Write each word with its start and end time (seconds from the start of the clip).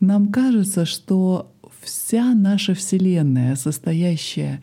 Нам 0.00 0.30
кажется, 0.30 0.84
что 0.84 1.54
вся 1.80 2.34
наша 2.34 2.74
Вселенная, 2.74 3.56
состоящая 3.56 4.62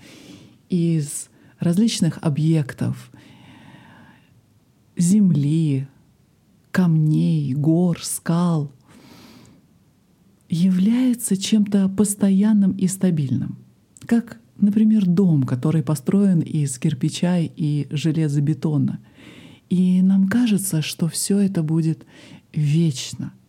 из 0.70 1.30
различных 1.60 2.20
объектов, 2.22 3.12
земли, 4.96 5.88
камней, 6.72 7.54
гор, 7.54 8.04
скал, 8.04 8.72
является 10.50 11.36
чем-то 11.36 11.90
постоянным 11.90 12.74
и 12.74 12.88
стабильным. 12.88 13.58
Как, 14.06 14.40
например, 14.58 15.08
дом, 15.08 15.44
который 15.44 15.82
построен 15.82 16.42
из 16.42 16.78
кирпича 16.78 17.40
и 17.40 17.88
железобетона. 17.90 19.00
И 19.70 20.02
нам 20.04 20.28
кажется, 20.28 20.84
что 20.84 21.08
все 21.08 21.40
это 21.40 21.64
будет 21.64 22.06
вечно— 22.52 23.34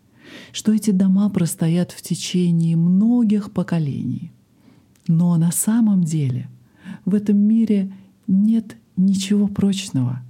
что 0.52 0.72
эти 0.72 0.90
дома 0.90 1.28
простоят 1.30 1.92
в 1.92 2.02
течение 2.02 2.76
многих 2.76 3.52
поколений. 3.52 4.32
Но 5.06 5.36
на 5.36 5.52
самом 5.52 6.04
деле 6.04 6.48
в 7.04 7.14
этом 7.14 7.36
мире 7.36 7.92
нет 8.26 8.76
ничего 8.96 9.48
прочного. 9.48 10.22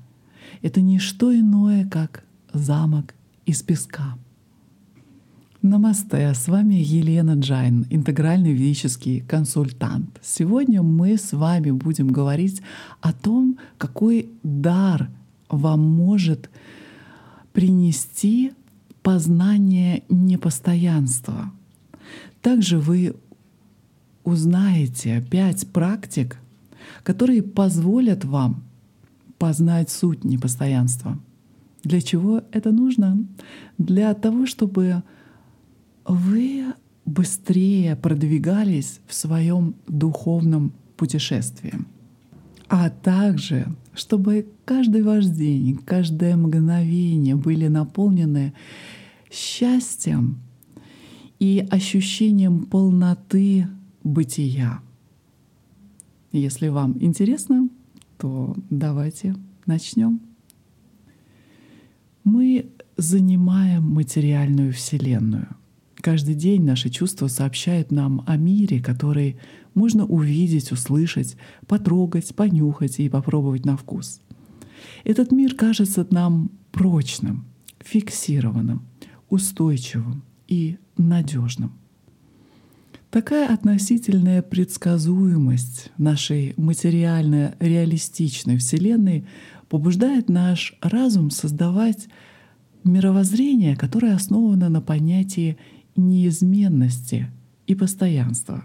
Это 0.62 0.80
не 0.80 0.98
что 0.98 1.34
иное, 1.34 1.86
как 1.86 2.24
замок 2.52 3.14
из 3.46 3.62
песка. 3.62 4.16
Намасте, 5.62 6.34
с 6.34 6.48
вами 6.48 6.74
Елена 6.74 7.38
Джайн, 7.38 7.86
интегральный 7.88 8.52
ведический 8.52 9.20
консультант. 9.20 10.20
Сегодня 10.22 10.82
мы 10.82 11.16
с 11.16 11.32
вами 11.32 11.70
будем 11.70 12.08
говорить 12.08 12.60
о 13.00 13.14
том, 13.14 13.58
какой 13.78 14.28
дар 14.42 15.08
вам 15.48 15.80
может 15.80 16.50
принести 17.54 18.52
познание 19.04 20.02
непостоянства. 20.08 21.52
Также 22.40 22.78
вы 22.78 23.14
узнаете 24.24 25.20
пять 25.30 25.68
практик, 25.68 26.38
которые 27.02 27.42
позволят 27.42 28.24
вам 28.24 28.64
познать 29.38 29.90
суть 29.90 30.24
непостоянства. 30.24 31.18
Для 31.82 32.00
чего 32.00 32.42
это 32.50 32.72
нужно? 32.72 33.26
Для 33.76 34.14
того, 34.14 34.46
чтобы 34.46 35.02
вы 36.06 36.64
быстрее 37.04 37.96
продвигались 37.96 39.00
в 39.06 39.12
своем 39.12 39.74
духовном 39.86 40.72
путешествии, 40.96 41.74
а 42.68 42.88
также 42.88 43.66
чтобы 43.94 44.46
каждый 44.64 45.02
ваш 45.02 45.26
день, 45.26 45.76
каждое 45.84 46.36
мгновение 46.36 47.36
были 47.36 47.68
наполнены 47.68 48.52
счастьем 49.30 50.40
и 51.38 51.66
ощущением 51.70 52.64
полноты 52.66 53.68
бытия. 54.02 54.80
Если 56.32 56.68
вам 56.68 56.96
интересно, 57.00 57.68
то 58.18 58.56
давайте 58.70 59.36
начнем. 59.66 60.20
Мы 62.24 62.66
занимаем 62.96 63.82
материальную 63.82 64.72
Вселенную. 64.72 65.48
Каждый 65.96 66.34
день 66.34 66.64
наши 66.64 66.90
чувства 66.90 67.28
сообщают 67.28 67.90
нам 67.90 68.24
о 68.26 68.36
мире, 68.36 68.80
который 68.80 69.36
можно 69.74 70.06
увидеть, 70.06 70.72
услышать, 70.72 71.36
потрогать, 71.66 72.34
понюхать 72.34 73.00
и 73.00 73.08
попробовать 73.08 73.64
на 73.64 73.76
вкус. 73.76 74.20
Этот 75.04 75.32
мир 75.32 75.54
кажется 75.54 76.06
нам 76.10 76.50
прочным, 76.72 77.44
фиксированным, 77.80 78.86
устойчивым 79.28 80.22
и 80.48 80.78
надежным. 80.96 81.72
Такая 83.10 83.52
относительная 83.52 84.42
предсказуемость 84.42 85.92
нашей 85.98 86.54
материально-реалистичной 86.56 88.58
Вселенной 88.58 89.26
побуждает 89.68 90.28
наш 90.28 90.76
разум 90.80 91.30
создавать 91.30 92.08
мировоззрение, 92.82 93.76
которое 93.76 94.14
основано 94.14 94.68
на 94.68 94.80
понятии 94.80 95.58
неизменности 95.94 97.30
и 97.68 97.76
постоянства. 97.76 98.64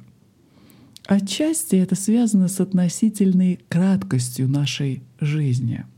Отчасти 1.10 1.76
это 1.76 1.96
связано 1.96 2.48
с 2.48 2.60
относительной 2.60 3.60
краткостью 3.68 4.48
нашей 4.48 5.02
жизни— 5.20 5.84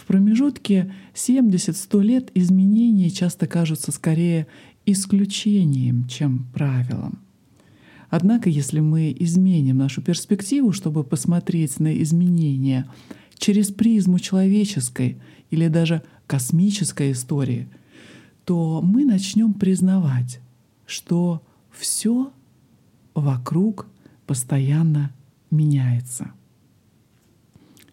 в 0.00 0.06
промежутке 0.06 0.92
70-100 1.14 2.02
лет 2.02 2.30
изменения 2.34 3.10
часто 3.10 3.46
кажутся 3.46 3.92
скорее 3.92 4.46
исключением, 4.86 6.08
чем 6.08 6.46
правилом. 6.54 7.18
Однако, 8.08 8.48
если 8.48 8.80
мы 8.80 9.14
изменим 9.20 9.76
нашу 9.76 10.00
перспективу, 10.00 10.72
чтобы 10.72 11.04
посмотреть 11.04 11.78
на 11.80 12.02
изменения 12.02 12.90
через 13.36 13.70
призму 13.70 14.18
человеческой 14.18 15.18
или 15.50 15.68
даже 15.68 16.02
космической 16.26 17.12
истории, 17.12 17.68
то 18.46 18.80
мы 18.82 19.04
начнем 19.04 19.52
признавать, 19.52 20.40
что 20.86 21.42
все 21.70 22.32
вокруг 23.14 23.86
постоянно 24.30 25.10
меняется. 25.50 26.30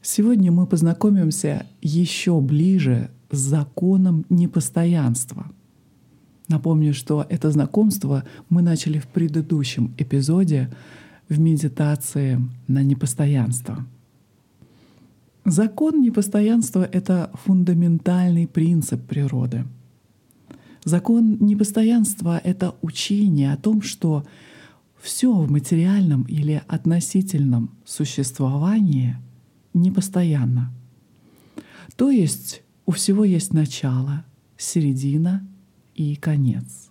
Сегодня 0.03 0.51
мы 0.51 0.67
познакомимся 0.67 1.65
еще 1.81 2.39
ближе 2.41 3.09
с 3.31 3.39
законом 3.39 4.23
непостоянства. 4.29 5.47
Напомню, 6.47 6.93
что 6.93 7.25
это 7.27 7.49
знакомство 7.49 8.23
мы 8.51 8.61
начали 8.61 8.99
в 8.99 9.07
предыдущем 9.07 9.95
эпизоде 9.97 10.71
в 11.27 11.39
медитации 11.39 12.39
на 12.67 12.83
непостоянство. 12.83 13.87
Закон 15.43 16.03
непостоянства— 16.03 16.87
это 16.93 17.31
фундаментальный 17.45 18.45
принцип 18.45 19.03
природы. 19.07 19.65
Закон 20.83 21.37
непостоянства— 21.39 22.39
это 22.43 22.75
учение 22.83 23.53
о 23.53 23.57
том, 23.57 23.81
что 23.81 24.23
все 25.01 25.31
в 25.31 25.49
материальном 25.49 26.23
или 26.23 26.61
относительном 26.67 27.71
существовании— 27.85 29.17
непостоянно. 29.77 30.73
То 31.95 32.09
есть 32.09 32.63
у 32.85 32.91
всего 32.91 33.23
есть 33.23 33.53
начало, 33.53 34.25
середина 34.57 35.47
и 35.95 36.15
конец. 36.15 36.89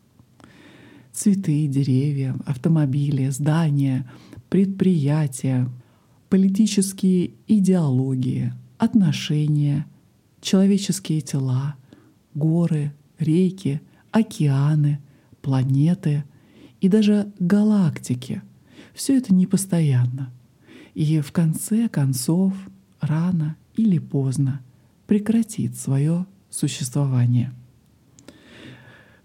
Цветы, 1.13 1.67
деревья, 1.67 2.37
автомобили, 2.45 3.29
здания, 3.31 4.09
предприятия, 4.51 5.69
политические 6.29 7.33
идеологии, 7.47 8.53
отношения, 8.79 9.87
человеческие 10.41 11.23
тела, 11.23 11.77
горы, 12.35 12.93
реки, 13.19 13.81
океаны, 14.11 15.01
планеты 15.41 16.25
и 16.81 16.89
даже 16.89 17.33
галактики. 17.39 18.43
Все 18.95 19.17
это 19.19 19.35
непостоянно. 19.35 20.33
И 20.95 21.21
в 21.21 21.33
конце 21.33 21.89
концов 21.89 22.55
рано 23.01 23.57
или 23.75 23.99
поздно 23.99 24.61
прекратит 25.07 25.77
свое 25.77 26.27
существование. 26.51 27.53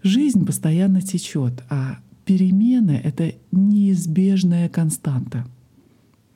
Жизнь 0.02 0.44
постоянно 0.44 1.00
течет, 1.00 1.62
а 1.70 1.98
перемены— 2.24 3.00
это 3.04 3.34
неизбежная 3.52 4.68
константа. 4.68 5.46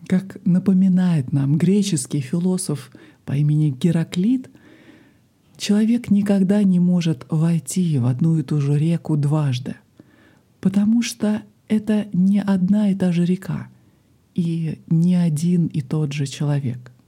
Как 0.06 0.38
напоминает 0.46 1.32
нам 1.32 1.58
греческий 1.58 2.20
философ 2.20 2.92
по 3.24 3.32
имени 3.32 3.70
Гераклит, 3.70 4.48
человек 5.56 6.10
никогда 6.10 6.62
не 6.62 6.78
может 6.78 7.26
войти 7.28 7.98
в 7.98 8.06
одну 8.06 8.38
и 8.38 8.42
ту 8.42 8.60
же 8.60 8.78
реку 8.78 9.16
дважды, 9.16 9.76
потому 10.60 11.02
что 11.02 11.42
это 11.68 12.06
не 12.12 12.40
одна 12.40 12.90
и 12.90 12.94
та 12.94 13.12
же 13.12 13.24
река 13.24 13.68
и 14.34 14.80
не 14.88 15.14
один 15.14 15.66
и 15.66 15.80
тот 15.80 16.12
же 16.12 16.26
человек— 16.26 16.92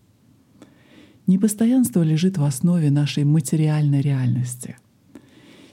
Непостоянство 1.29 2.01
лежит 2.01 2.39
в 2.39 2.43
основе 2.43 2.91
нашей 2.91 3.25
материальной 3.25 4.01
реальности. 4.01 4.79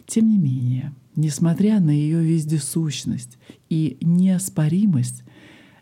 Тем 0.06 0.30
не 0.30 0.38
менее, 0.38 0.94
несмотря 1.16 1.80
на 1.80 1.92
ее 1.92 2.22
вездесущность 2.22 3.38
и 3.70 3.98
неоспоримость, 4.02 5.24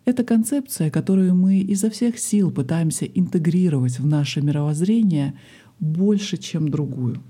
это 0.06 0.24
концепция, 0.24 0.92
которую 0.92 1.34
мы 1.34 1.58
изо 1.58 1.90
всех 1.90 2.20
сил 2.20 2.52
пытаемся 2.52 3.06
интегрировать 3.06 3.98
в 3.98 4.06
наше 4.06 4.44
мировоззрение 4.44 5.34
больше, 5.80 6.38
чем 6.38 6.70
другую. 6.70 7.24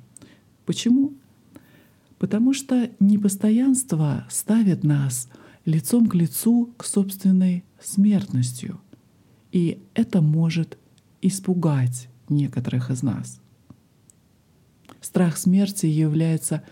Почему? 0.65 1.13
Потому 2.23 2.53
что 2.53 2.89
непостоянство 3.01 4.25
ставит 4.29 4.85
нас 4.85 5.27
лицом 5.65 6.07
к 6.07 6.15
лицу 6.15 6.73
к 6.77 6.85
собственной 6.85 7.65
смертностью. 7.81 8.79
И 9.51 9.83
это 9.93 10.21
может 10.21 10.77
испугать 11.21 12.07
некоторых 12.29 12.91
из 12.91 13.03
нас. 13.03 13.41
Страх 15.01 15.35
смерти 15.35 15.85
является 15.85 16.63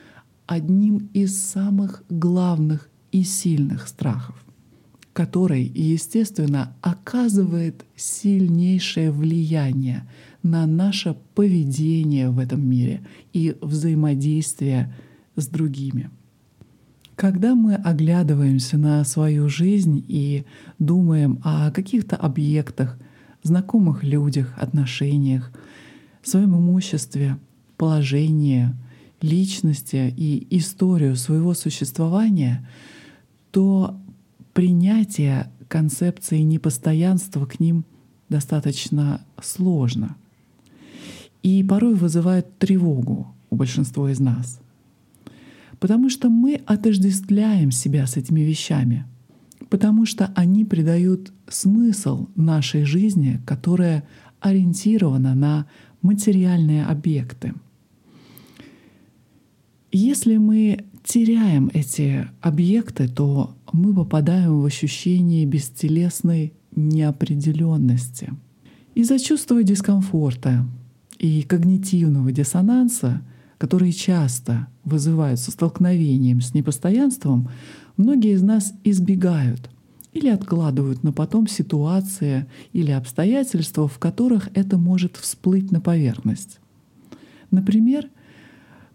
одним 0.46 1.10
из 1.14 1.38
самых 1.38 2.06
главных 2.08 2.90
и 3.12 3.24
сильных 3.24 3.90
страхов, 3.90 4.42
который, 5.12 5.64
естественно, 5.66 6.78
оказывает 6.80 7.84
сильнейшее 7.98 9.12
влияние 9.12 10.08
на 10.44 10.66
наше 10.66 11.18
поведение 11.36 12.30
в 12.30 12.40
этом 12.40 12.66
мире 12.66 13.06
и 13.34 13.58
взаимодействие 13.60 14.86
с 14.86 15.11
другими. 15.48 16.10
Когда 17.16 17.56
мы 17.56 17.76
оглядываемся 17.76 18.78
на 18.78 19.04
свою 19.04 19.48
жизнь 19.50 20.04
и 20.08 20.46
думаем 20.80 21.40
о 21.44 21.72
каких-то 21.72 22.16
объектах, 22.16 22.98
знакомых 23.44 24.04
людях, 24.04 24.54
отношениях, 24.58 25.52
своем 26.24 26.56
имуществе, 26.56 27.38
положении, 27.78 28.70
личности 29.22 30.14
и 30.16 30.48
историю 30.58 31.16
своего 31.16 31.54
существования, 31.54 32.68
то 33.52 34.00
принятие 34.54 35.52
концепции 35.68 36.40
непостоянства 36.40 37.46
к 37.46 37.60
ним 37.60 37.86
достаточно 38.30 39.22
сложно 39.42 40.16
и 41.44 41.64
порой 41.64 41.96
вызывает 41.96 42.58
тревогу 42.58 43.34
у 43.50 43.56
большинства 43.56 44.10
из 44.10 44.20
нас. 44.20 44.61
Потому 45.82 46.12
что 46.12 46.30
мы 46.30 46.62
отождествляем 46.68 47.72
себя 47.72 48.06
с 48.06 48.16
этими 48.16 48.42
вещами, 48.42 49.06
потому 49.68 50.06
что 50.06 50.32
они 50.36 50.64
придают 50.64 51.34
смысл 51.50 52.28
нашей 52.36 52.84
жизни, 52.84 53.42
которая 53.48 54.04
ориентирована 54.42 55.34
на 55.34 55.66
материальные 56.04 56.86
объекты. 56.86 57.56
Если 59.92 60.38
мы 60.38 60.86
теряем 61.04 61.72
эти 61.74 62.28
объекты, 62.42 63.08
то 63.08 63.58
мы 63.74 63.96
попадаем 63.96 64.62
в 64.62 64.66
ощущение 64.66 65.48
бестелесной 65.48 66.54
неопределенности. 66.76 68.32
Из-за 68.94 69.18
чувства 69.18 69.64
дискомфорта 69.64 70.64
и 71.18 71.42
когнитивного 71.42 72.32
диссонанса, 72.32 73.24
которые 73.58 73.94
часто 73.94 74.68
вызываются 74.84 75.52
столкновением 75.52 76.42
с 76.42 76.54
непостоянством, 76.54 77.50
многие 77.98 78.34
из 78.34 78.42
нас 78.42 78.74
избегают 78.84 79.70
или 80.14 80.28
откладывают 80.28 81.04
на 81.04 81.14
потом 81.14 81.48
ситуации 81.48 82.46
или 82.74 82.92
обстоятельства, 82.92 83.88
в 83.88 83.98
которых 84.00 84.50
это 84.54 84.78
может 84.78 85.16
всплыть 85.18 85.72
на 85.72 85.80
поверхность. 85.80 86.60
Например, 87.50 88.10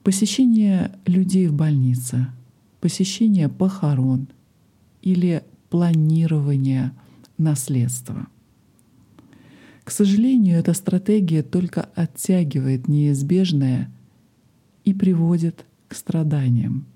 посещение 0.03 0.93
людей 1.07 1.47
в 1.47 1.55
больнице, 1.55 2.29
посещение 2.81 3.49
похорон 3.49 4.29
или 5.03 5.43
планирование 5.71 6.93
наследства. 7.39 8.27
К 9.85 9.91
сожалению, 9.91 10.59
эта 10.59 10.75
стратегия 10.75 11.43
только 11.43 11.89
оттягивает 11.95 12.89
неизбежное 12.89 13.91
и 14.85 14.93
приводит 14.93 15.65
страданиям. 15.97 16.87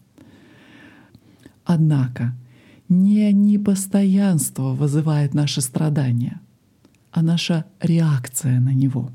Однако 1.65 2.35
не 2.89 3.33
непостоянство 3.33 4.75
вызывает 4.75 5.35
наше 5.35 5.61
страдание, 5.61 6.41
а 7.13 7.23
наша 7.23 7.65
реакция 7.81 8.61
на 8.61 8.75
него. 8.75 9.11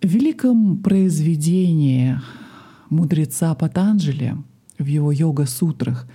В 0.00 0.06
великом 0.06 0.78
произведении 0.78 2.20
мудреца 2.88 3.54
Патанджали 3.54 4.36
в 4.78 4.86
его 4.86 5.10
йога-сутрах 5.10 6.08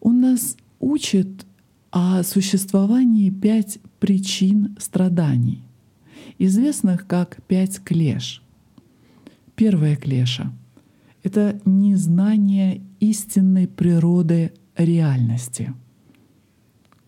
он 0.00 0.20
нас 0.20 0.56
учит 0.80 1.46
о 1.90 2.22
существовании 2.22 3.30
пять 3.30 3.78
причин 4.00 4.76
страданий, 4.78 5.62
известных 6.38 7.06
как 7.06 7.42
пять 7.46 7.78
клеш. 7.80 8.42
Первая 9.58 9.96
клеша— 9.96 10.52
это 11.24 11.60
незнание 11.64 12.80
истинной 13.00 13.66
природы 13.66 14.52
реальности. 14.76 15.74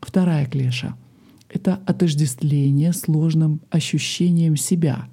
Вторая 0.00 0.47
клеша— 0.47 0.97
это 1.49 1.76
отождествление 1.87 2.93
сложным 2.93 3.61
ощущением 3.70 4.56
себя, 4.56 5.08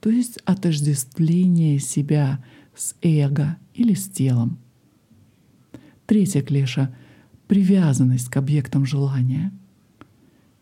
то 0.00 0.10
есть 0.10 0.40
отождествление 0.44 1.78
себя 1.78 2.44
с 2.76 2.94
эго 3.00 3.56
или 3.72 3.94
с 3.94 4.06
телом. 4.06 4.58
Третья 6.04 6.42
клеша— 6.42 6.94
привязанность 7.48 8.28
к 8.28 8.36
объектам 8.36 8.84
желания. 8.84 9.52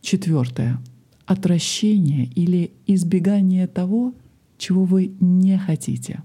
Четвертое— 0.03 0.81
отвращение 1.27 2.27
или 2.27 2.71
избегание 2.87 3.67
того, 3.67 4.15
чего 4.59 4.85
вы 4.85 5.15
не 5.21 5.59
хотите. 5.59 6.23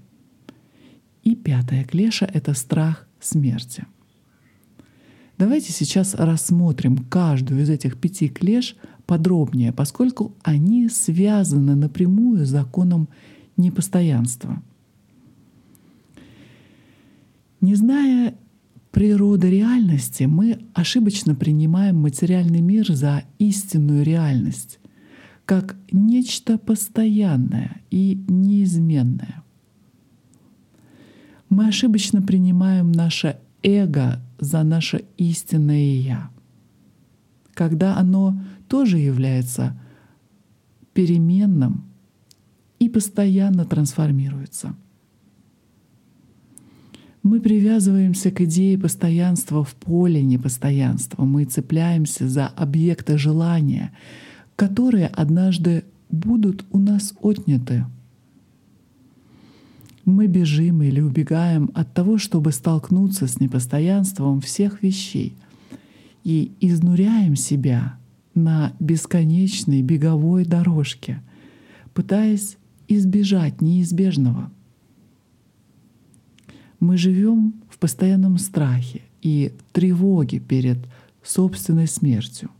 И 1.22 1.36
пятая 1.36 1.84
клеша— 1.84 2.28
это 2.32 2.54
страх 2.54 3.06
смерти. 3.20 3.86
Давайте 5.38 5.72
сейчас 5.72 6.14
рассмотрим 6.14 6.98
каждую 6.98 7.62
из 7.62 7.70
этих 7.70 7.98
пяти 7.98 8.28
клеш 8.28 8.76
подробнее, 9.06 9.72
поскольку 9.72 10.34
они 10.42 10.88
связаны 10.88 11.74
напрямую 11.74 12.44
с 12.46 12.48
законом 12.48 13.08
непостоянства. 13.56 14.62
Не 17.60 17.74
зная 17.74 18.34
природы 18.90 19.50
реальности, 19.50 20.24
мы 20.24 20.60
ошибочно 20.74 21.34
принимаем 21.34 21.96
материальный 21.96 22.60
мир 22.60 22.92
за 22.92 23.24
истинную 23.38 24.04
реальность, 24.04 24.78
как 25.44 25.76
нечто 25.90 26.58
постоянное 26.58 27.80
и 27.90 28.24
неизменное. 28.28 29.42
Мы 31.48 31.68
ошибочно 31.68 32.22
принимаем 32.22 32.92
наше 32.92 33.38
эго 33.62 34.22
за 34.38 34.62
наше 34.62 35.04
истинное 35.18 35.96
«я», 35.96 36.30
когда 37.54 37.96
оно 37.96 38.40
тоже 38.68 38.98
является 38.98 39.78
переменным 40.94 41.84
и 42.78 42.88
постоянно 42.88 43.64
трансформируется. 43.64 44.74
Мы 47.22 47.40
привязываемся 47.40 48.32
к 48.32 48.40
идее 48.40 48.76
постоянства 48.76 49.62
в 49.62 49.74
поле 49.74 50.22
непостоянства. 50.22 51.24
Мы 51.24 51.44
цепляемся 51.44 52.28
за 52.28 52.48
объекты 52.48 53.16
желания, 53.16 53.92
которые 54.56 55.06
однажды 55.06 55.84
будут 56.10 56.64
у 56.70 56.78
нас 56.78 57.14
отняты— 57.20 57.86
мы 60.04 60.26
бежим 60.26 60.82
или 60.82 61.00
убегаем 61.00 61.70
от 61.74 61.92
того, 61.94 62.18
чтобы 62.18 62.52
столкнуться 62.52 63.26
с 63.26 63.38
непостоянством 63.38 64.40
всех 64.40 64.82
вещей 64.82 65.36
и 66.24 66.52
изнуряем 66.60 67.36
себя 67.36 67.98
на 68.34 68.72
бесконечной 68.80 69.82
беговой 69.82 70.44
дорожке, 70.44 71.22
пытаясь 71.94 72.56
избежать 72.88 73.60
неизбежного. 73.60 74.50
Мы 76.80 76.96
живем 76.96 77.54
в 77.70 77.78
постоянном 77.78 78.38
страхе 78.38 79.02
и 79.20 79.52
тревоге 79.72 80.40
перед 80.40 80.78
собственной 81.22 81.86
смертью. 81.86 82.50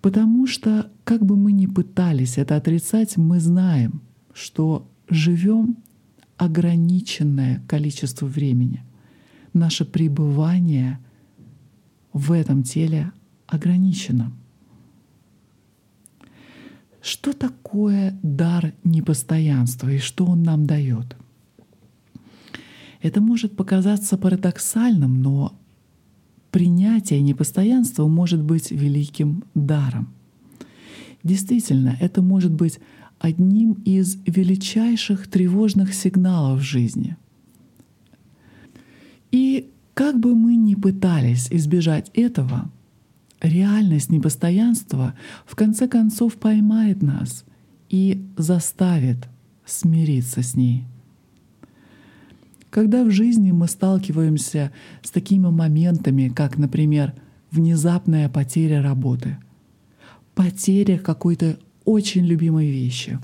Потому 0.00 0.46
что, 0.46 0.90
как 1.04 1.24
бы 1.24 1.36
мы 1.36 1.52
ни 1.52 1.66
пытались 1.66 2.38
это 2.38 2.56
отрицать, 2.56 3.16
мы 3.16 3.40
знаем, 3.40 4.02
что 4.32 4.88
живем 5.08 5.78
ограниченное 6.36 7.62
количество 7.66 8.26
времени. 8.26 8.84
Наше 9.52 9.84
пребывание 9.84 11.00
в 12.12 12.32
этом 12.32 12.62
теле 12.62 13.12
ограничено. 13.46 14.32
Что 17.00 17.32
такое 17.32 18.18
дар 18.22 18.74
непостоянства 18.84 19.88
и 19.88 19.98
что 19.98 20.26
он 20.26 20.42
нам 20.42 20.66
дает? 20.66 21.16
Это 23.00 23.20
может 23.20 23.56
показаться 23.56 24.18
парадоксальным, 24.18 25.22
но 25.22 25.58
принятие 26.50 27.20
непостоянства 27.20 28.06
может 28.06 28.42
быть 28.42 28.70
великим 28.70 29.44
даром. 29.54 30.08
Действительно, 31.22 31.96
это 32.00 32.22
может 32.22 32.52
быть 32.52 32.78
одним 33.18 33.72
из 33.84 34.16
величайших 34.26 35.28
тревожных 35.28 35.92
сигналов 35.92 36.60
в 36.60 36.62
жизни. 36.62 37.16
И 39.30 39.70
как 39.94 40.20
бы 40.20 40.34
мы 40.34 40.56
ни 40.56 40.74
пытались 40.74 41.48
избежать 41.50 42.10
этого, 42.14 42.70
реальность 43.40 44.10
непостоянства 44.10 45.14
в 45.44 45.56
конце 45.56 45.88
концов 45.88 46.34
поймает 46.36 47.02
нас 47.02 47.44
и 47.88 48.24
заставит 48.36 49.28
смириться 49.66 50.42
с 50.42 50.54
ней. 50.54 50.84
Когда 52.70 53.04
в 53.04 53.10
жизни 53.10 53.50
мы 53.50 53.66
сталкиваемся 53.66 54.72
с 55.02 55.10
такими 55.10 55.48
моментами, 55.48 56.28
как, 56.28 56.58
например, 56.58 57.14
внезапная 57.50 58.28
потеря 58.28 58.82
работы, 58.82 59.38
потеря 60.34 60.98
какой-то 60.98 61.58
очень 61.84 62.26
любимой 62.26 62.70
вещи 62.70 63.18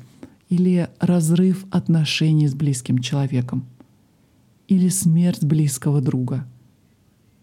или 0.49 0.89
разрыв 0.99 1.67
отношений 1.71 2.49
с 2.49 2.55
близким 2.55 2.99
человеком, 2.99 3.67
или 4.67 4.89
смерть 4.89 5.45
близкого 5.45 6.01
друга 6.01 6.47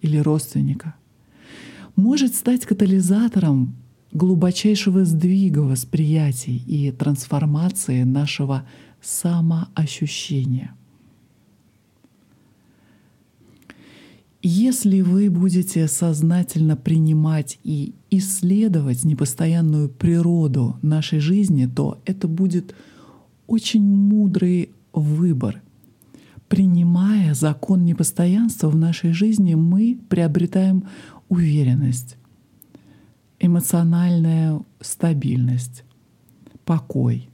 или 0.01 0.17
родственника, 0.17 0.95
может 1.95 2.33
стать 2.33 2.65
катализатором 2.65 3.75
глубочайшего 4.11 5.05
сдвига 5.05 5.59
восприятий 5.59 6.57
и 6.65 6.91
трансформации 6.91 8.03
нашего 8.03 8.65
самоощущения. 9.01 10.75
Если 14.43 15.01
вы 15.01 15.29
будете 15.29 15.87
сознательно 15.87 16.75
принимать 16.75 17.59
и 17.63 17.93
исследовать 18.09 19.03
непостоянную 19.03 19.87
природу 19.87 20.79
нашей 20.81 21.19
жизни, 21.19 21.67
то 21.67 22.01
это 22.05 22.27
будет 22.27 22.73
очень 23.45 23.83
мудрый 23.83 24.71
выбор. 24.93 25.61
Принимая 26.47 27.35
закон 27.35 27.85
непостоянства 27.85 28.69
в 28.69 28.75
нашей 28.75 29.13
жизни, 29.13 29.53
мы 29.53 29.99
приобретаем 30.09 30.85
уверенность, 31.29 32.17
эмоциональная 33.39 34.59
стабильность, 34.79 35.83
покой. 36.65 37.29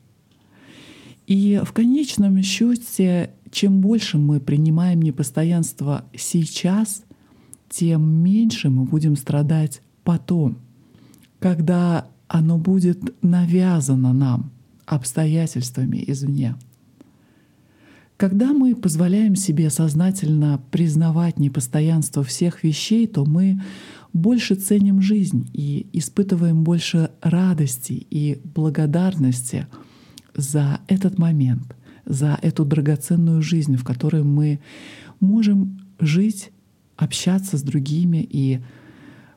И 1.25 1.61
в 1.63 1.71
конечном 1.71 2.41
счете, 2.43 3.31
чем 3.51 3.81
больше 3.81 4.17
мы 4.17 4.39
принимаем 4.39 5.01
непостоянство 5.01 6.05
сейчас, 6.15 7.03
тем 7.69 8.07
меньше 8.23 8.69
мы 8.69 8.85
будем 8.85 9.15
страдать 9.15 9.81
потом, 10.03 10.57
когда 11.39 12.07
оно 12.27 12.57
будет 12.57 13.23
навязано 13.23 14.13
нам 14.13 14.51
обстоятельствами 14.85 16.03
извне. 16.07 16.55
Когда 18.17 18.51
мы 18.51 18.75
позволяем 18.75 19.35
себе 19.35 19.69
сознательно 19.69 20.59
признавать 20.71 21.39
непостоянство 21.39 22.23
всех 22.23 22.63
вещей, 22.63 23.05
то 23.05 23.25
мы 23.25 23.61
больше 24.11 24.55
ценим 24.55 25.01
жизнь 25.01 25.49
и 25.53 25.85
испытываем 25.93 26.63
больше 26.63 27.11
радости 27.21 28.07
и 28.09 28.41
благодарности 28.43 29.67
за 30.33 30.79
этот 30.87 31.19
момент, 31.19 31.75
за 32.07 32.39
эту 32.41 32.65
драгоценную 32.65 33.41
жизнь, 33.41 33.75
в 33.75 33.83
которой 33.83 34.23
мы 34.23 34.59
можем 35.19 35.79
жить, 35.99 36.51
общаться 36.95 37.57
с 37.57 37.61
другими 37.61 38.27
и 38.27 38.59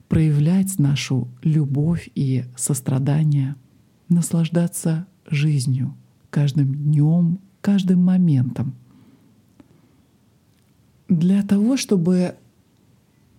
проявлять 0.08 0.78
нашу 0.78 1.28
любовь 1.42 2.08
и 2.14 2.44
сострадание, 2.56 3.54
наслаждаться 4.08 5.06
жизнью 5.28 5.94
каждым 6.30 6.74
днем, 6.74 7.38
каждым 7.60 8.02
моментом. 8.02 8.74
Для 11.08 11.42
того, 11.42 11.76
чтобы 11.76 12.36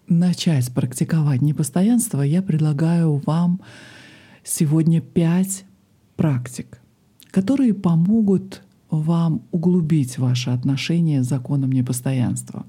начать 0.08 0.72
практиковать 0.74 1.42
непостоянство, 1.42 2.22
я 2.22 2.42
предлагаю 2.42 3.22
вам 3.26 3.62
сегодня 4.44 5.02
пять 5.02 5.64
практик, 6.18 6.82
которые 7.32 7.74
помогут 7.74 8.62
вам 8.92 9.42
углубить 9.52 10.18
ваши 10.18 10.50
отношения 10.50 11.24
с 11.24 11.28
законом 11.28 11.72
непостоянства 11.72 12.66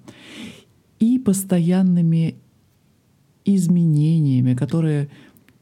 и 1.01 1.19
постоянными 1.19 2.37
изменениями, 3.45 4.55
которые 4.55 5.11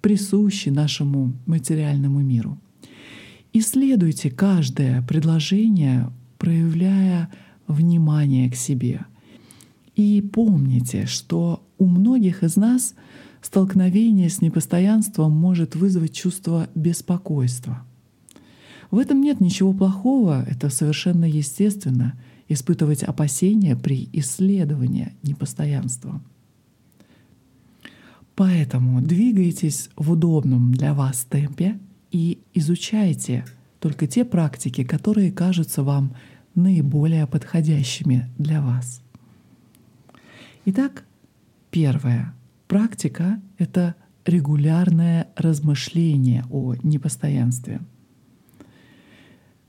присущи 0.03 0.69
нашему 0.69 1.33
материальному 1.47 2.21
миру. 2.21 2.59
Исследуйте 3.53 4.31
каждое 4.31 5.03
предложение, 5.03 6.13
проявляя 6.39 7.31
внимание 7.67 8.51
к 8.51 8.55
себе. 8.55 9.07
И 9.97 10.23
помните, 10.23 11.07
что 11.07 11.63
у 11.79 11.87
многих 11.87 12.43
из 12.43 12.57
нас 12.57 12.95
столкновение 13.41 14.29
с 14.29 14.41
непостоянством 14.41 15.33
может 15.33 15.75
вызвать 15.75 16.15
чувство 16.15 16.69
беспокойства. 16.75 17.85
В 18.91 18.99
этом 18.99 19.21
нет 19.21 19.41
ничего 19.41 19.73
плохого, 19.73 20.45
это 20.49 20.69
совершенно 20.69 21.25
естественно 21.25 22.19
испытывать 22.49 23.05
опасения 23.05 23.77
при 23.77 24.09
исследовании 24.13 25.15
непостоянства. 25.23 26.21
Поэтому 28.35 29.01
двигайтесь 29.01 29.91
в 29.97 30.13
удобном 30.13 30.73
для 30.73 30.95
вас 30.95 31.25
темпе 31.25 31.79
и 32.11 32.41
изучайте 32.55 33.45
только 33.79 34.07
те 34.07 34.25
практики, 34.25 34.83
которые 34.83 35.31
кажутся 35.31 35.83
вам 35.83 36.15
наиболее 36.55 37.27
подходящими 37.27 38.29
для 38.39 38.61
вас. 38.61 39.03
Итак, 40.65 41.05
первая 41.71 42.35
практика— 42.67 43.41
это 43.59 43.95
регулярное 44.25 45.29
размышление 45.37 46.45
о 46.51 46.75
непостоянстве. 46.83 47.81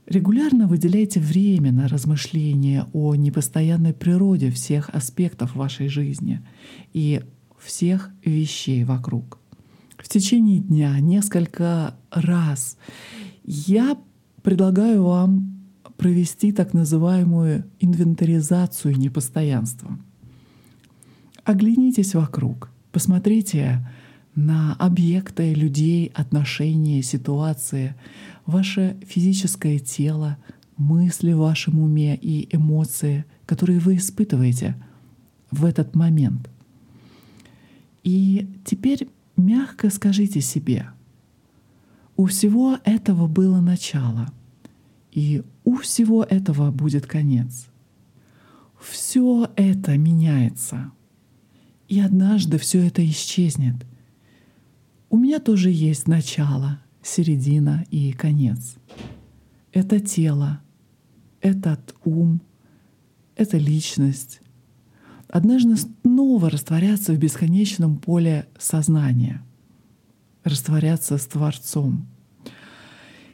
Регулярно 0.06 0.66
выделяйте 0.66 1.20
время 1.20 1.70
на 1.70 1.86
размышление 1.86 2.86
о 2.92 3.14
непостоянной 3.14 3.94
природе 3.94 4.50
всех 4.50 4.90
аспектов 4.90 5.54
вашей 5.54 5.88
жизни 5.88 6.40
и 6.92 7.22
всех 7.58 8.10
вещей 8.24 8.82
вокруг. 8.84 9.38
В 9.96 10.08
течение 10.08 10.58
дня 10.58 10.98
несколько 10.98 11.94
раз 12.10 12.76
я 13.44 13.96
предлагаю 14.42 15.04
вам 15.04 15.62
провести 15.96 16.50
так 16.50 16.74
называемую 16.74 17.64
инвентаризацию 17.78 18.96
непостоянства. 18.98 19.98
Оглянитесь 21.44 22.14
вокруг, 22.16 22.70
посмотрите 22.90 23.88
на 24.34 24.74
объекты, 24.74 25.54
людей, 25.54 26.10
отношения, 26.14 27.02
ситуации, 27.02 27.94
ваше 28.46 28.96
физическое 29.06 29.78
тело, 29.78 30.38
мысли 30.76 31.32
в 31.32 31.38
вашем 31.38 31.80
уме 31.80 32.16
и 32.16 32.54
эмоции, 32.54 33.24
которые 33.46 33.78
вы 33.78 33.96
испытываете 33.96 34.76
в 35.50 35.64
этот 35.64 35.94
момент. 35.94 36.48
И 38.04 38.48
теперь 38.64 39.08
мягко 39.36 39.90
скажите 39.90 40.40
себе, 40.40 40.88
у 42.16 42.26
всего 42.26 42.78
этого 42.84 43.26
было 43.26 43.60
начало, 43.60 44.32
и 45.12 45.42
у 45.64 45.76
всего 45.76 46.24
этого 46.24 46.70
будет 46.70 47.06
конец. 47.06 47.66
Все 48.80 49.48
это 49.56 49.96
меняется, 49.96 50.90
и 51.88 52.00
однажды 52.00 52.58
все 52.58 52.84
это 52.86 53.06
исчезнет. 53.06 53.74
У 55.12 55.18
меня 55.18 55.40
тоже 55.40 55.70
есть 55.70 56.08
начало, 56.08 56.80
середина 57.02 57.84
и 57.90 58.12
конец. 58.12 58.76
Это 59.70 60.00
тело, 60.00 60.62
этот 61.42 61.94
ум, 62.02 62.40
это 63.36 63.58
личность. 63.58 64.40
Однажды 65.28 65.76
снова 65.76 66.48
растворяться 66.48 67.12
в 67.12 67.18
бесконечном 67.18 67.98
поле 67.98 68.48
сознания, 68.58 69.44
растворяться 70.44 71.18
с 71.18 71.26
Творцом. 71.26 72.08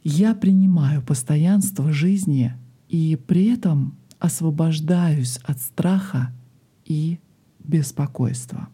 Я 0.03 0.35
принимаю 0.35 1.01
постоянство 1.01 1.93
жизни 1.93 2.55
и 2.89 3.15
при 3.15 3.55
этом 3.55 3.97
освобождаюсь 4.19 5.37
от 5.45 5.61
страха 5.61 6.33
и 6.85 7.21
беспокойства. 7.61 8.69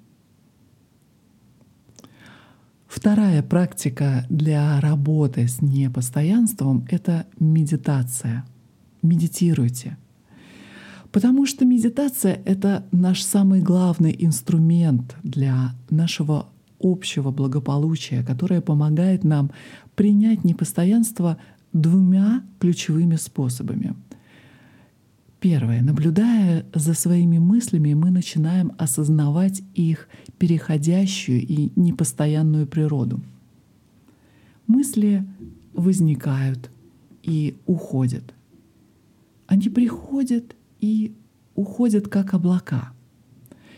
Вторая 2.94 3.42
практика 3.42 4.24
для 4.30 4.80
работы 4.80 5.48
с 5.48 5.60
непостоянством— 5.60 6.86
это 6.88 7.26
медитация. 7.40 8.44
Медитируйте. 9.02 9.98
Потому 11.10 11.44
что 11.44 11.64
медитация— 11.64 12.40
это 12.44 12.86
наш 12.92 13.20
самый 13.22 13.60
главный 13.62 14.14
инструмент 14.16 15.16
для 15.24 15.74
нашего 15.90 16.46
общего 16.80 17.32
благополучия, 17.32 18.22
которое 18.22 18.60
помогает 18.60 19.24
нам 19.24 19.50
принять 19.96 20.44
непостоянство 20.44 21.36
двумя 21.72 22.44
ключевыми 22.60 23.16
способами. 23.16 23.96
Первое. 25.44 25.82
Наблюдая 25.82 26.64
за 26.72 26.94
своими 26.94 27.36
мыслями, 27.36 27.92
мы 27.92 28.10
начинаем 28.10 28.72
осознавать 28.78 29.60
их 29.74 30.08
переходящую 30.38 31.42
и 31.42 31.70
непостоянную 31.76 32.66
природу. 32.66 33.20
Мысли 34.66 35.22
возникают 35.74 36.70
и 37.22 37.56
уходят. 37.66 38.32
Они 39.46 39.68
приходят 39.68 40.56
и 40.80 41.14
уходят 41.54 42.08
как 42.08 42.32
облака. 42.32 42.94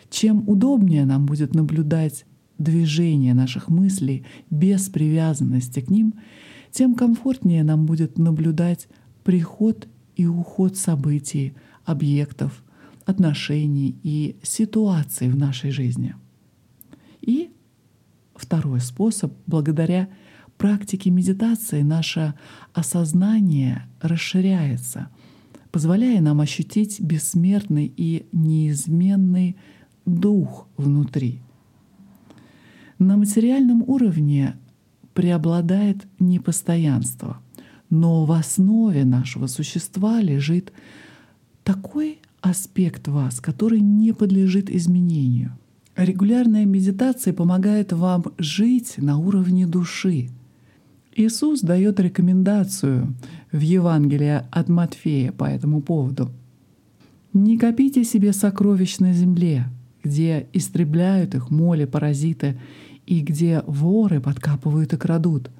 Чем 0.08 0.48
удобнее 0.48 1.04
нам 1.04 1.26
будет 1.26 1.52
наблюдать 1.56 2.26
движение 2.58 3.34
наших 3.34 3.68
мыслей 3.68 4.24
без 4.50 4.88
привязанности 4.88 5.80
к 5.80 5.90
ним, 5.90 6.14
тем 6.70 6.94
комфортнее 6.94 7.64
нам 7.64 7.86
будет 7.86 8.18
наблюдать 8.18 8.86
приход 9.24 9.88
и 10.16 10.26
уход 10.26 10.76
событий, 10.76 11.54
объектов, 11.84 12.62
отношений 13.04 13.96
и 14.02 14.36
ситуаций 14.42 15.28
в 15.28 15.36
нашей 15.36 15.70
жизни. 15.70 16.16
И 17.20 17.50
второй 18.34 18.80
способ, 18.80 19.32
благодаря 19.46 20.08
практике 20.56 21.10
медитации 21.10 21.82
наше 21.82 22.34
осознание 22.72 23.86
расширяется, 24.00 25.10
позволяя 25.70 26.20
нам 26.20 26.40
ощутить 26.40 27.00
бессмертный 27.00 27.92
и 27.96 28.26
неизменный 28.32 29.56
дух 30.06 30.66
внутри. 30.76 31.40
На 32.98 33.16
материальном 33.16 33.82
уровне 33.82 34.56
преобладает 35.12 36.06
непостоянство, 36.18 37.40
но 37.90 38.24
в 38.24 38.32
основе 38.32 39.04
нашего 39.04 39.46
существа 39.46 40.20
лежит 40.20 40.72
такой 41.64 42.18
аспект 42.40 43.08
вас, 43.08 43.40
который 43.40 43.80
не 43.80 44.12
подлежит 44.12 44.70
изменению. 44.70 45.56
Регулярная 45.96 46.66
медитация 46.66 47.32
помогает 47.32 47.92
вам 47.92 48.24
жить 48.38 48.94
на 48.98 49.18
уровне 49.18 49.66
души. 49.66 50.28
Иисус 51.14 51.62
дает 51.62 51.98
рекомендацию 51.98 53.14
в 53.50 53.60
Евангелии 53.60 54.42
от 54.50 54.68
Матфея 54.68 55.32
по 55.32 55.44
этому 55.44 55.80
поводу. 55.80 56.30
«Не 57.32 57.58
копите 57.58 58.04
себе 58.04 58.32
сокровищ 58.32 58.98
на 58.98 59.12
земле, 59.12 59.66
где 60.04 60.46
истребляют 60.52 61.34
их 61.34 61.50
моли, 61.50 61.86
паразиты, 61.86 62.58
и 63.06 63.20
где 63.20 63.62
воры 63.66 64.20
подкапывают 64.20 64.92
и 64.92 64.96
крадут. 64.96 65.50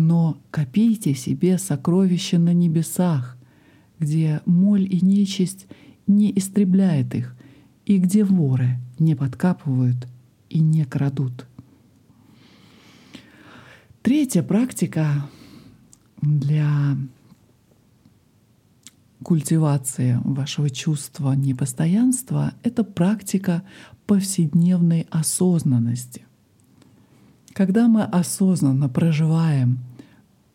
Но 0.00 0.38
копите 0.50 1.12
себе 1.12 1.58
сокровища 1.58 2.38
на 2.38 2.54
небесах, 2.54 3.36
где 3.98 4.40
моль 4.46 4.84
и 4.84 5.04
нечисть 5.04 5.66
не 6.06 6.32
истребляет 6.38 7.14
их, 7.14 7.36
и 7.84 7.98
где 7.98 8.24
воры 8.24 8.78
не 8.98 9.14
подкапывают 9.14 10.08
и 10.48 10.60
не 10.60 10.86
крадут. 10.86 11.46
Третья 14.00 14.42
практика 14.42 15.28
для 16.22 16.96
культивации 19.22 20.18
вашего 20.24 20.70
чувства 20.70 21.32
непостоянства— 21.34 22.54
это 22.62 22.84
практика 22.84 23.64
повседневной 24.06 25.06
осознанности. 25.10 26.24
Когда 27.52 27.86
мы 27.86 28.04
осознанно 28.04 28.88
проживаем 28.88 29.80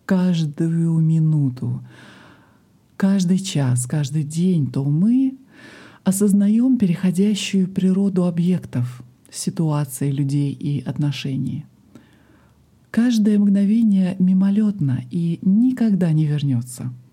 каждую 0.06 1.00
минуту, 1.00 1.84
каждый 2.98 3.40
час, 3.40 3.86
каждый 3.86 4.24
день, 4.24 4.72
то 4.72 4.84
мы 4.84 5.38
осознаем 6.04 6.78
переходящую 6.78 7.68
природу 7.68 8.26
объектов, 8.26 9.04
ситуаций, 9.32 10.12
людей 10.12 10.52
и 10.52 10.82
отношений. 10.82 11.66
Каждое 12.92 13.38
мгновение 13.40 14.16
мимолетно 14.20 15.04
и 15.12 15.40
никогда 15.42 16.12
не 16.14 16.26
вернется— 16.26 16.94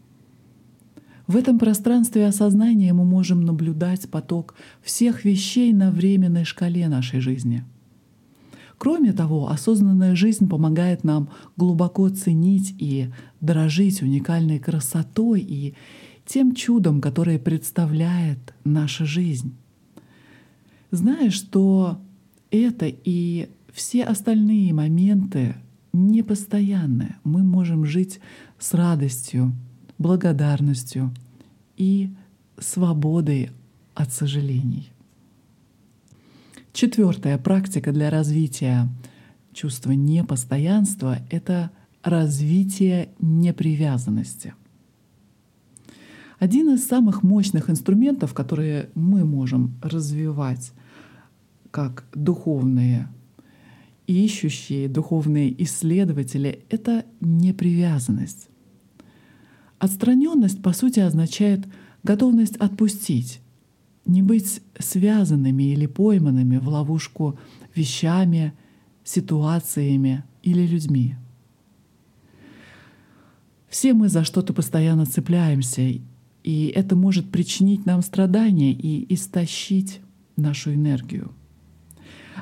в 1.33 1.37
этом 1.37 1.59
пространстве 1.59 2.27
осознания 2.27 2.93
мы 2.93 3.05
можем 3.05 3.41
наблюдать 3.43 4.07
поток 4.11 4.55
всех 4.83 5.25
вещей 5.25 5.73
на 5.73 5.91
временной 5.91 6.45
шкале 6.45 6.89
нашей 6.89 7.21
жизни. 7.21 7.65
Кроме 8.83 9.13
того, 9.13 9.49
осознанная 9.49 10.17
жизнь 10.17 10.49
помогает 10.49 11.05
нам 11.05 11.29
глубоко 11.57 12.09
ценить 12.09 12.75
и 12.81 13.13
дорожить 13.41 14.03
уникальной 14.03 14.59
красотой 14.59 15.39
и 15.41 15.75
тем 16.27 16.53
чудом, 16.53 17.01
которое 17.01 17.39
представляет 17.39 18.53
наша 18.65 19.05
жизнь. 19.05 19.55
Зная, 20.91 21.31
что 21.31 22.01
это 22.51 22.87
и 22.89 23.51
все 23.73 24.03
остальные 24.03 24.75
моменты 24.75 25.55
непостоянны, 25.93 27.15
мы 27.23 27.45
можем 27.45 27.85
жить 27.85 28.19
с 28.59 28.75
радостью, 28.75 29.53
благодарностью 29.99 31.15
и 31.77 32.11
свободой 32.59 33.53
от 33.95 34.13
сожалений. 34.13 34.92
Четвертая 36.73 37.37
практика 37.37 37.93
для 37.93 38.09
развития 38.09 38.89
чувства 39.53 39.93
непостоянства— 39.93 41.19
это 41.31 41.71
развитие 42.03 43.11
непривязанности. 43.21 44.55
Один 46.39 46.71
из 46.71 46.87
самых 46.87 47.23
мощных 47.23 47.69
инструментов, 47.69 48.33
которые 48.33 48.89
мы 48.95 49.27
можем 49.27 49.79
развивать 49.83 50.73
как 51.71 52.05
духовные 52.15 53.09
ищущие, 54.07 54.89
духовные 54.89 55.63
исследователи, 55.63 56.65
это 56.71 57.05
непривязанность. 57.21 58.49
Отстраненность, 59.79 60.63
по 60.63 60.73
сути, 60.73 61.01
означает 61.01 61.67
готовность 62.03 62.57
отпустить, 62.57 63.42
не 64.05 64.23
быть 64.23 64.61
связанными 64.79 65.65
или 65.65 65.87
пойманными 65.87 66.59
в 66.59 66.69
ловушку 66.69 67.39
вещами, 67.75 68.53
ситуациями 69.05 70.25
или 70.43 70.67
людьми. 70.67 71.17
Все 73.69 73.95
мы 73.95 74.09
за 74.09 74.25
что-то 74.25 74.53
постоянно 74.53 75.07
цепляемся, 75.07 75.83
и 76.45 76.67
это 76.75 76.95
может 76.95 77.31
причинить 77.31 77.87
нам 77.87 78.03
страдания 78.03 78.73
и 78.73 79.13
истощить 79.15 80.01
нашу 80.37 80.75
энергию. 80.75 81.33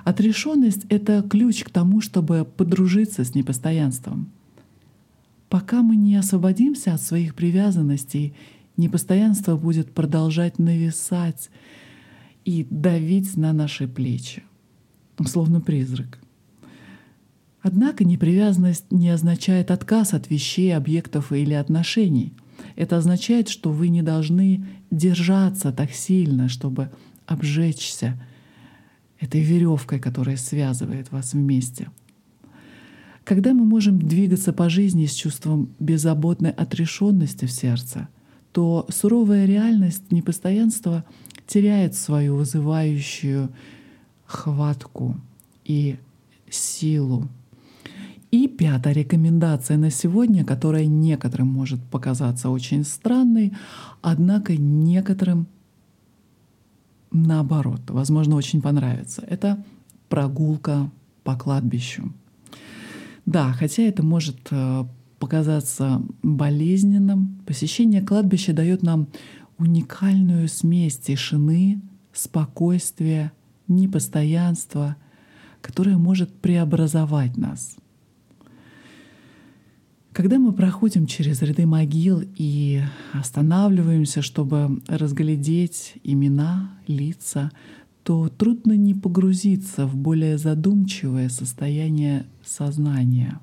Отрешенность— 0.05 0.87
это 0.89 1.23
ключ 1.23 1.63
к 1.63 1.71
тому, 1.71 2.01
чтобы 2.01 2.45
подружиться 2.45 3.25
с 3.25 3.35
непостоянством— 3.35 4.31
Пока 5.51 5.83
мы 5.83 5.97
не 5.97 6.15
освободимся 6.15 6.95
от 6.95 7.03
своих 7.03 7.35
привязанностей, 7.35 8.35
непостоянство 8.81 9.57
будет 9.57 9.93
продолжать 9.93 10.59
нависать 10.59 11.51
и 12.45 12.67
давить 12.69 13.37
на 13.37 13.53
наши 13.53 13.87
плечи, 13.87 14.43
словно 15.25 15.61
призрак. 15.61 16.19
Однако 17.63 18.05
непривязанность 18.05 18.91
не 18.91 19.11
означает 19.11 19.71
отказ 19.71 20.15
от 20.15 20.31
вещей, 20.31 20.75
объектов 20.75 21.31
или 21.31 21.53
отношений. 21.53 22.33
Это 22.75 22.97
означает, 22.97 23.49
что 23.49 23.71
вы 23.71 23.89
не 23.89 24.03
должны 24.03 24.67
держаться 24.91 25.73
так 25.73 25.93
сильно, 25.93 26.49
чтобы 26.49 26.91
обжечься 27.27 28.21
этой 29.21 29.43
веревкой, 29.43 30.01
которая 30.01 30.37
связывает 30.37 31.13
вас 31.13 31.35
вместе— 31.35 31.91
когда 33.31 33.55
мы 33.55 33.65
можем 33.65 34.01
двигаться 34.01 34.53
по 34.53 34.69
жизни 34.69 35.07
с 35.07 35.15
чувством 35.15 35.71
беззаботной 35.79 36.51
отрешенности 36.51 37.45
в 37.45 37.53
сердце, 37.53 38.09
то 38.53 38.87
суровая 38.89 39.47
реальность 39.47 40.11
непостоянства 40.11 41.05
теряет 41.47 41.95
свою 41.95 42.37
вызывающую 42.37 43.51
хватку 44.27 45.17
и 45.65 45.97
силу. 46.49 47.29
И 48.31 48.47
пятая 48.47 48.95
рекомендация 48.95 49.77
на 49.77 49.91
сегодня, 49.91 50.45
которая 50.45 50.87
некоторым 50.87 51.49
может 51.49 51.83
показаться 51.83 52.49
очень 52.49 52.85
странной, 52.85 53.53
однако 54.03 54.57
некоторым 54.57 55.49
наоборот, 57.11 57.83
возможно, 57.89 58.37
очень 58.37 58.63
понравится. 58.63 59.25
Это 59.27 59.65
прогулка 60.09 60.91
по 61.25 61.37
кладбищу. 61.37 62.13
Да, 63.27 63.53
хотя 63.53 63.83
это 63.83 64.03
может 64.03 64.39
э, 64.51 64.85
показаться 65.21 66.03
болезненным, 66.25 67.41
посещение 67.47 68.03
кладбища 68.03 68.53
дает 68.53 68.83
нам 68.83 69.07
уникальную 69.59 70.49
смесь 70.49 70.99
тишины, 70.99 71.81
спокойствия, 72.13 73.31
непостоянства, 73.69 74.97
которая 75.61 75.99
может 75.99 76.33
преобразовать 76.33 77.37
нас. 77.37 77.77
Когда 80.13 80.39
мы 80.39 80.53
проходим 80.53 81.07
через 81.07 81.41
ряды 81.43 81.67
могил 81.67 82.23
и 82.37 82.83
останавливаемся, 83.13 84.23
чтобы 84.23 84.81
разглядеть 84.89 85.95
имена, 86.03 86.73
лица, 86.89 87.53
то 88.03 88.29
трудно 88.29 88.73
не 88.73 88.95
погрузиться 88.95 89.87
в 89.87 89.95
более 89.97 90.37
задумчивое 90.37 91.29
состояние 91.29 92.27
сознания. 92.43 93.39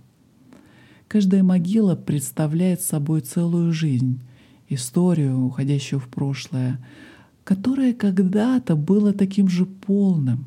Каждая 1.07 1.41
могила 1.41 1.95
представляет 1.95 2.81
собой 2.81 3.21
целую 3.21 3.71
жизнь, 3.71 4.19
историю, 4.67 5.45
уходящую 5.45 5.99
в 5.99 6.09
прошлое, 6.09 6.83
которое 7.45 7.93
когда-то 7.93 8.75
было 8.75 9.13
таким 9.13 9.47
же 9.47 9.65
полным 9.65 10.45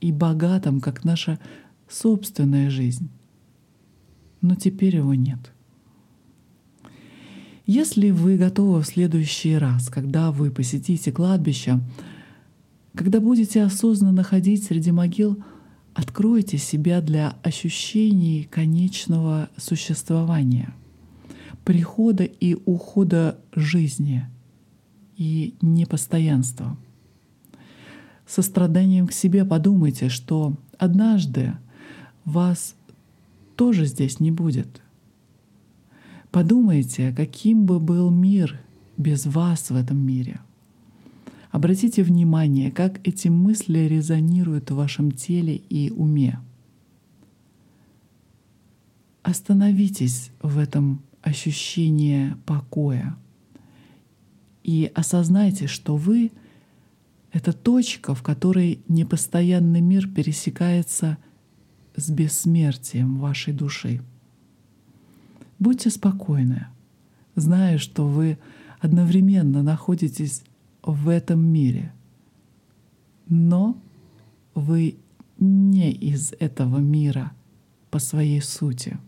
и 0.00 0.10
богатым, 0.10 0.80
как 0.80 1.04
наша 1.04 1.38
собственная 1.88 2.70
жизнь. 2.70 3.08
Но 4.40 4.56
теперь 4.56 4.96
его 4.96 5.14
нет. 5.14 5.52
Если 7.66 8.10
вы 8.10 8.36
готовы 8.36 8.82
в 8.82 8.86
следующий 8.86 9.54
раз, 9.54 9.90
когда 9.90 10.32
вы 10.32 10.50
посетите 10.50 11.12
кладбище, 11.12 11.78
когда 12.96 13.20
будете 13.20 13.62
осознанно 13.62 14.24
ходить 14.24 14.64
среди 14.64 14.90
могил, 14.90 15.40
откройте 15.94 16.58
себя 16.58 17.00
для 17.00 17.36
ощущений 17.42 18.44
конечного 18.44 19.50
существования, 19.56 20.74
прихода 21.64 22.24
и 22.24 22.56
ухода 22.64 23.38
жизни 23.54 24.26
и 25.16 25.54
непостоянства. 25.60 26.76
Состраданием 28.26 29.06
к 29.06 29.12
себе 29.12 29.44
подумайте, 29.44 30.08
что 30.08 30.56
однажды 30.78 31.54
вас 32.24 32.74
тоже 33.56 33.86
здесь 33.86 34.20
не 34.20 34.30
будет— 34.30 34.82
Подумайте, 36.30 37.12
каким 37.16 37.66
бы 37.66 37.80
был 37.80 38.10
мир 38.10 38.60
без 38.96 39.26
вас 39.26 39.70
в 39.70 39.76
этом 39.76 39.98
мире. 39.98 40.40
Обратите 41.50 42.04
внимание, 42.04 42.70
как 42.70 43.06
эти 43.06 43.28
мысли 43.28 43.80
резонируют 43.80 44.70
в 44.70 44.76
вашем 44.76 45.10
теле 45.10 45.56
и 45.56 45.90
уме. 45.90 46.38
Остановитесь 49.22 50.30
в 50.40 50.58
этом 50.58 51.02
ощущении 51.22 52.36
покоя 52.46 53.16
и 54.62 54.90
осознайте, 54.94 55.66
что 55.66 55.96
вы— 55.96 56.30
это 57.32 57.52
точка, 57.52 58.14
в 58.14 58.22
которой 58.22 58.80
непостоянный 58.88 59.80
мир 59.80 60.08
пересекается 60.08 61.18
с 61.96 62.10
бессмертием 62.10 63.18
вашей 63.18 63.52
души. 63.52 64.00
Будьте 65.58 65.90
спокойны, 65.90 66.66
зная, 67.34 67.78
что 67.78 68.06
вы 68.06 68.38
одновременно 68.80 69.62
находитесь 69.62 70.42
в 70.92 71.08
этом 71.08 71.44
мире, 71.44 71.92
но 73.28 73.76
вы 74.54 74.96
не 75.38 75.92
из 75.92 76.32
этого 76.38 76.78
мира 76.78 77.32
по 77.90 77.98
своей 77.98 78.40
сути. 78.40 78.98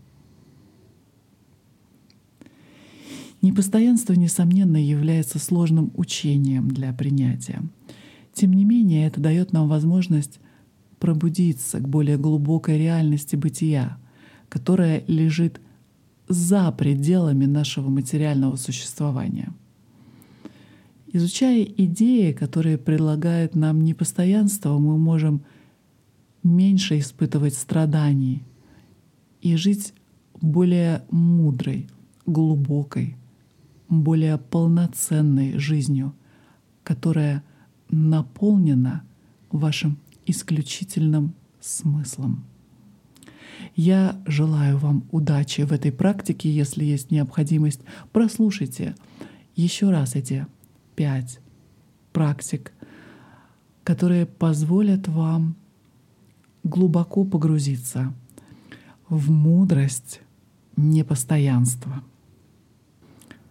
Непостоянство, 3.43 4.13
несомненно, 4.13 4.77
является 4.77 5.39
сложным 5.41 5.91
учением 5.97 6.69
для 6.69 6.93
принятия. 6.93 7.61
Тем 8.33 8.53
не 8.53 8.65
менее, 8.65 9.07
это 9.07 9.21
дает 9.21 9.53
нам 9.53 9.69
возможность 9.69 10.39
пробудиться 11.01 11.81
к 11.81 11.89
более 11.89 12.17
глубокой 12.17 12.79
реальности 12.79 13.35
бытия, 13.35 13.99
которая 14.49 15.03
лежит 15.09 15.61
за 16.29 16.71
пределами 16.71 17.47
нашего 17.47 17.89
материального 17.91 18.55
существования. 18.55 19.53
Изучая 21.15 21.63
идеи, 21.65 22.33
которые 22.33 22.79
предлагают 22.79 23.55
нам 23.55 23.85
непостоянство, 23.85 24.79
мы 24.79 24.97
можем 24.97 25.43
меньше 26.43 26.99
испытывать 26.99 27.55
страданий 27.55 28.43
и 29.43 29.57
жить 29.57 29.93
более 30.41 31.05
мудрой, 31.11 31.91
глубокой, 32.25 33.17
более 33.91 34.39
полноценной 34.39 35.59
жизнью, 35.59 36.15
которая 36.83 37.45
наполнена 37.91 39.03
вашим 39.51 39.99
исключительным 40.25 41.35
смыслом. 41.61 42.43
Я 43.77 44.21
желаю 44.27 44.79
вам 44.79 45.05
удачи 45.11 45.61
в 45.61 45.73
этой 45.73 45.93
практике, 45.93 46.51
если 46.51 46.85
есть 46.85 47.11
необходимость. 47.11 47.81
Прослушайте 48.13 48.95
еще 49.55 49.91
раз 49.91 50.15
эти 50.15 50.47
пять 50.95 51.41
практик, 52.13 52.73
которые 53.85 54.27
позволят 54.27 55.09
вам 55.09 55.57
глубоко 56.65 57.25
погрузиться 57.25 58.13
в 59.09 59.31
мудрость 59.31 60.21
непостоянства. 60.77 62.03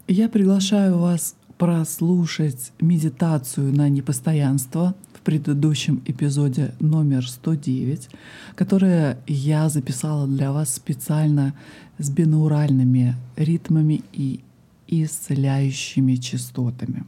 Я 0.08 0.30
приглашаю 0.30 0.98
вас 0.98 1.36
прослушать 1.58 2.72
медитацию 2.80 3.74
на 3.74 3.90
непостоянство— 3.90 4.96
в 5.22 5.24
предыдущем 5.24 6.02
эпизоде 6.06 6.74
номер 6.80 7.30
109, 7.30 8.10
которое 8.56 9.20
я 9.28 9.70
записала 9.70 10.28
для 10.28 10.52
вас 10.52 10.74
специально 10.74 11.54
с 12.00 12.10
бинауральными 12.10 13.16
ритмами 13.36 14.02
и 14.14 14.40
исцеляющими 14.88 16.16
частотами. 16.16 17.04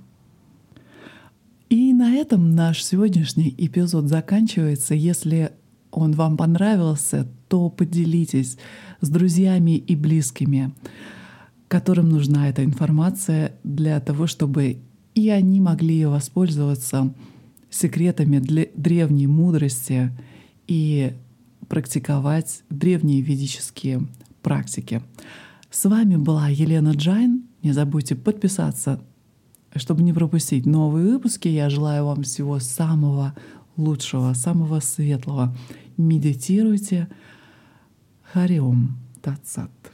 И 1.74 1.92
на 1.92 2.14
этом 2.14 2.54
наш 2.54 2.84
сегодняшний 2.84 3.52
эпизод 3.58 4.06
заканчивается. 4.06 4.94
Если 4.94 5.54
он 5.90 6.12
вам 6.12 6.38
понравился, 6.38 7.28
то 7.48 7.72
поделитесь 7.72 8.60
с 9.02 9.10
друзьями 9.10 9.78
и 9.78 9.96
близкими, 9.96 10.72
которым 11.68 12.10
нужна 12.10 12.48
эта 12.48 12.64
информация 12.64 13.56
для 13.64 14.00
того, 14.02 14.28
чтобы 14.28 14.84
и 15.16 15.30
они 15.30 15.62
могли 15.62 16.06
воспользоваться 16.06 17.12
секретами 17.72 18.38
для 18.38 18.68
древней 18.76 19.26
мудрости 19.26 20.12
и 20.68 21.14
практиковать 21.70 22.62
древние 22.70 23.22
ведические 23.22 24.06
практики. 24.44 25.02
С 25.72 25.86
вами 25.86 26.18
была 26.18 26.50
Елена 26.50 26.92
Джайн. 26.92 27.46
Не 27.64 27.72
забудьте 27.72 28.14
подписаться, 28.14 29.02
чтобы 29.76 30.04
не 30.04 30.14
пропустить 30.14 30.66
новые 30.66 31.14
выпуски. 31.14 31.48
Я 31.48 31.70
желаю 31.70 32.06
вам 32.06 32.24
всего 32.24 32.60
самого 32.60 33.34
лучшего, 33.78 34.34
самого 34.34 34.80
светлого. 34.80 35.56
Медитируйте. 35.98 37.08
Хари 38.34 38.79
Ом 38.79 38.98
Тат 39.22 39.52
Сат. 39.52 39.93